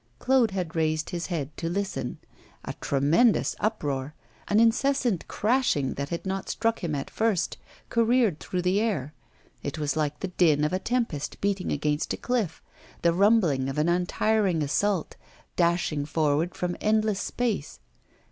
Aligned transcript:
Claude 0.17 0.49
had 0.49 0.75
raised 0.75 1.11
his 1.11 1.27
head 1.27 1.55
to 1.55 1.69
listen. 1.69 2.17
A 2.65 2.73
tremendous 2.81 3.55
uproar, 3.59 4.15
an 4.47 4.59
incessant 4.59 5.27
crashing 5.27 5.93
that 5.93 6.09
had 6.09 6.25
not 6.25 6.49
struck 6.49 6.83
him 6.83 6.95
at 6.95 7.11
first, 7.11 7.57
careered 7.89 8.39
through 8.39 8.63
the 8.63 8.81
air; 8.81 9.13
it 9.61 9.77
was 9.77 9.95
like 9.95 10.19
the 10.21 10.29
din 10.29 10.63
of 10.63 10.73
a 10.73 10.79
tempest 10.79 11.39
beating 11.39 11.71
against 11.71 12.13
a 12.13 12.17
cliff, 12.17 12.63
the 13.03 13.13
rumbling 13.13 13.69
of 13.69 13.77
an 13.77 13.89
untiring 13.89 14.63
assault, 14.63 15.17
dashing 15.55 16.03
forward 16.07 16.55
from 16.55 16.75
endless 16.81 17.19
space. 17.19 17.79